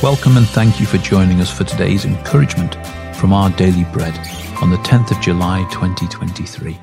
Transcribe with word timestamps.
Welcome 0.00 0.36
and 0.36 0.46
thank 0.46 0.78
you 0.78 0.86
for 0.86 0.98
joining 0.98 1.40
us 1.40 1.50
for 1.50 1.64
today's 1.64 2.04
encouragement 2.04 2.76
from 3.16 3.32
our 3.32 3.50
daily 3.50 3.82
bread 3.92 4.16
on 4.62 4.70
the 4.70 4.76
10th 4.76 5.10
of 5.10 5.20
July 5.20 5.66
2023. 5.72 6.78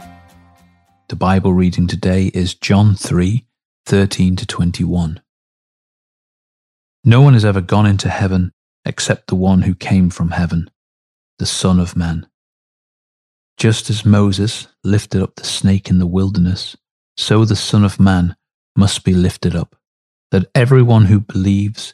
The 1.08 1.16
Bible 1.16 1.54
reading 1.54 1.88
today 1.88 2.30
is 2.34 2.56
John 2.56 2.94
3 2.94 3.46
13 3.86 4.36
to 4.36 4.46
21. 4.46 5.22
No 7.06 7.22
one 7.22 7.32
has 7.32 7.46
ever 7.46 7.62
gone 7.62 7.86
into 7.86 8.10
heaven 8.10 8.52
except 8.84 9.28
the 9.28 9.36
one 9.36 9.62
who 9.62 9.76
came 9.76 10.10
from 10.10 10.32
heaven, 10.32 10.70
the 11.40 11.46
Son 11.46 11.80
of 11.80 11.96
Man. 11.96 12.28
Just 13.56 13.90
as 13.90 14.06
Moses 14.06 14.68
lifted 14.84 15.24
up 15.24 15.36
the 15.36 15.46
snake 15.46 15.90
in 15.90 16.00
the 16.00 16.06
wilderness, 16.06 16.76
so 17.16 17.46
the 17.46 17.56
Son 17.56 17.86
of 17.86 17.98
Man 17.98 18.36
must 18.76 19.06
be 19.06 19.14
lifted 19.14 19.56
up, 19.56 19.78
that 20.32 20.48
everyone 20.54 21.06
who 21.06 21.22
believes 21.22 21.94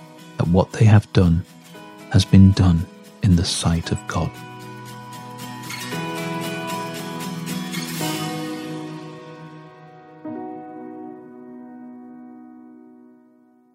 that 0.41 0.49
what 0.49 0.71
they 0.71 0.85
have 0.85 1.11
done 1.13 1.45
has 2.11 2.25
been 2.25 2.51
done 2.53 2.83
in 3.21 3.35
the 3.35 3.45
sight 3.45 3.91
of 3.91 4.07
God. 4.07 4.31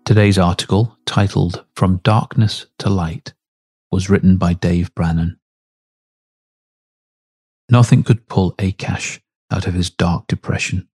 Today's 0.05 0.39
article, 0.39 0.99
titled 1.07 1.65
From 1.77 1.99
Darkness 1.99 2.67
to 2.81 2.91
Light, 2.91 3.33
was 3.93 4.11
written 4.11 4.37
by 4.37 4.53
Dave 4.53 4.93
Branon. 4.97 5.37
Nothing 7.71 8.03
could 8.03 8.29
pull 8.29 8.55
Akash 8.55 9.21
out 9.53 9.69
of 9.69 9.75
his 9.75 9.89
dark 9.89 10.27
depression. 10.27 10.89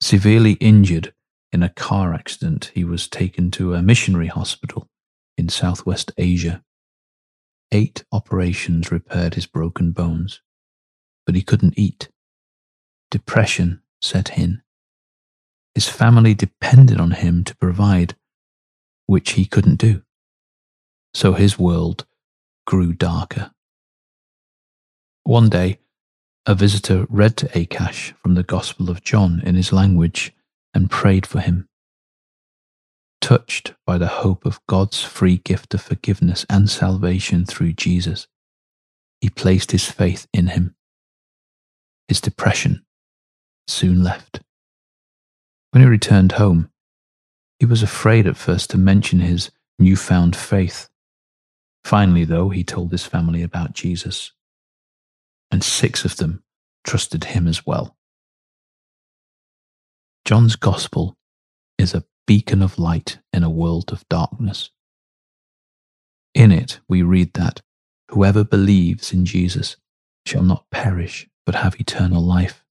Severely 0.00 0.52
injured 0.54 1.12
in 1.54 1.62
a 1.62 1.68
car 1.68 2.12
accident, 2.12 2.72
he 2.74 2.82
was 2.82 3.06
taken 3.06 3.48
to 3.52 3.74
a 3.74 3.80
missionary 3.80 4.26
hospital 4.26 4.88
in 5.38 5.48
Southwest 5.48 6.10
Asia. 6.18 6.64
Eight 7.70 8.04
operations 8.10 8.90
repaired 8.90 9.34
his 9.34 9.46
broken 9.46 9.92
bones, 9.92 10.42
but 11.24 11.36
he 11.36 11.42
couldn't 11.42 11.78
eat. 11.78 12.08
Depression 13.08 13.80
set 14.02 14.36
in. 14.36 14.62
His 15.76 15.88
family 15.88 16.34
depended 16.34 17.00
on 17.00 17.12
him 17.12 17.44
to 17.44 17.56
provide, 17.56 18.16
which 19.06 19.32
he 19.32 19.44
couldn't 19.44 19.76
do. 19.76 20.02
So 21.14 21.34
his 21.34 21.56
world 21.56 22.04
grew 22.66 22.92
darker. 22.92 23.52
One 25.22 25.48
day, 25.48 25.78
a 26.46 26.56
visitor 26.56 27.06
read 27.08 27.36
to 27.36 27.46
Akash 27.50 28.12
from 28.14 28.34
the 28.34 28.42
Gospel 28.42 28.90
of 28.90 29.04
John 29.04 29.40
in 29.44 29.54
his 29.54 29.72
language 29.72 30.33
and 30.74 30.90
prayed 30.90 31.24
for 31.26 31.40
him. 31.40 31.68
Touched 33.20 33.74
by 33.86 33.96
the 33.96 34.08
hope 34.08 34.44
of 34.44 34.60
God's 34.66 35.02
free 35.02 35.38
gift 35.38 35.72
of 35.72 35.80
forgiveness 35.80 36.44
and 36.50 36.68
salvation 36.68 37.46
through 37.46 37.72
Jesus, 37.72 38.26
he 39.20 39.30
placed 39.30 39.70
his 39.70 39.90
faith 39.90 40.26
in 40.34 40.48
him. 40.48 40.74
His 42.08 42.20
depression 42.20 42.84
soon 43.66 44.02
left. 44.02 44.40
When 45.70 45.82
he 45.82 45.88
returned 45.88 46.32
home, 46.32 46.70
he 47.58 47.64
was 47.64 47.82
afraid 47.82 48.26
at 48.26 48.36
first 48.36 48.70
to 48.70 48.78
mention 48.78 49.20
his 49.20 49.50
newfound 49.78 50.36
faith. 50.36 50.90
Finally, 51.82 52.24
though, 52.24 52.50
he 52.50 52.62
told 52.62 52.92
his 52.92 53.06
family 53.06 53.42
about 53.42 53.72
Jesus, 53.72 54.32
and 55.50 55.64
six 55.64 56.04
of 56.04 56.16
them 56.16 56.42
trusted 56.84 57.24
him 57.24 57.48
as 57.48 57.64
well. 57.64 57.96
John's 60.24 60.56
Gospel 60.56 61.18
is 61.76 61.92
a 61.92 62.04
beacon 62.26 62.62
of 62.62 62.78
light 62.78 63.18
in 63.34 63.42
a 63.42 63.50
world 63.50 63.92
of 63.92 64.08
darkness. 64.08 64.70
In 66.34 66.50
it, 66.50 66.80
we 66.88 67.02
read 67.02 67.34
that 67.34 67.60
whoever 68.10 68.42
believes 68.42 69.12
in 69.12 69.26
Jesus 69.26 69.76
shall 70.24 70.42
not 70.42 70.64
perish 70.70 71.28
but 71.44 71.56
have 71.56 71.78
eternal 71.78 72.22
life. 72.22 72.64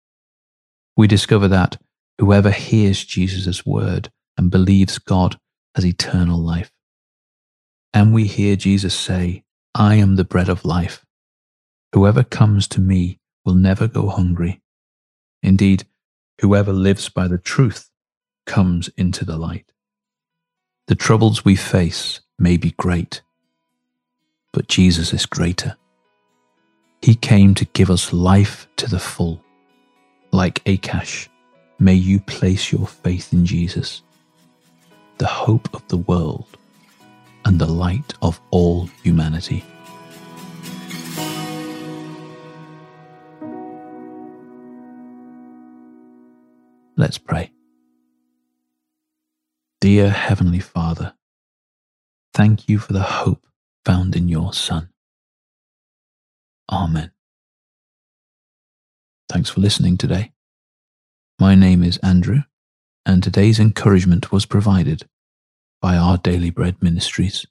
We 0.98 1.06
discover 1.06 1.48
that 1.50 1.78
whoever 2.20 2.50
hears 2.50 3.06
Jesus' 3.06 3.64
word 3.64 4.10
and 4.36 4.50
believes 4.50 4.98
God 4.98 5.38
has 5.76 5.86
eternal 5.86 6.40
life. 6.40 6.72
And 7.94 8.16
we 8.16 8.26
hear 8.26 8.56
Jesus 8.56 8.96
say, 8.96 9.44
I 9.76 9.96
am 9.96 10.16
the 10.16 10.24
bread 10.24 10.50
of 10.50 10.66
life. 10.66 11.06
Whoever 11.94 12.24
comes 12.24 12.68
to 12.70 12.82
me 12.82 13.20
will 13.46 13.54
never 13.54 13.88
go 13.88 14.10
hungry. 14.10 14.60
Indeed, 15.44 15.86
Whoever 16.42 16.74
lives 16.74 17.10
by 17.10 17.28
the 17.28 17.38
truth 17.38 17.90
comes 18.46 18.90
into 18.98 19.26
the 19.26 19.38
light. 19.38 19.72
The 20.88 20.96
troubles 20.96 21.46
we 21.46 21.56
face 21.56 22.20
may 22.38 22.58
be 22.58 22.72
great, 22.72 23.22
but 24.52 24.68
Jesus 24.68 25.14
is 25.14 25.26
greater. 25.26 25.78
He 27.02 27.16
came 27.16 27.54
to 27.56 27.66
give 27.66 27.90
us 27.90 28.14
life 28.14 28.68
to 28.78 28.90
the 28.90 29.00
full. 29.00 29.42
Like 30.32 30.64
Akash, 30.66 31.28
may 31.80 31.94
you 31.94 32.20
place 32.20 32.72
your 32.72 32.88
faith 32.88 33.34
in 33.34 33.46
Jesus, 33.46 34.04
the 35.18 35.28
hope 35.28 35.74
of 35.74 35.88
the 35.88 35.98
world 35.98 36.58
and 37.46 37.60
the 37.60 37.68
light 37.68 38.14
of 38.22 38.40
all 38.52 38.88
humanity. 39.04 39.64
Let's 47.04 47.18
pray. 47.18 47.52
Dear 49.82 50.10
Heavenly 50.10 50.62
Father, 50.62 51.16
thank 52.34 52.70
you 52.70 52.80
for 52.80 52.94
the 52.94 53.04
hope 53.04 53.46
found 53.84 54.16
in 54.16 54.30
your 54.30 54.54
Son. 54.54 54.88
Amen. 56.72 57.12
Thanks 59.28 59.50
for 59.50 59.60
listening 59.60 59.98
today. 59.98 60.32
My 61.42 61.56
name 61.56 61.84
is 61.84 61.98
Andrew, 61.98 62.44
and 63.06 63.22
today's 63.22 63.60
encouragement 63.60 64.32
was 64.32 64.46
provided 64.46 65.06
by 65.82 65.98
Our 65.98 66.18
Daily 66.18 66.52
Bread 66.52 66.82
Ministries. 66.82 67.46